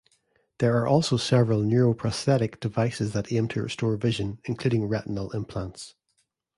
[0.57, 5.93] There are also several neuroprosthetic devices that aim to restore vision, including retinal implants.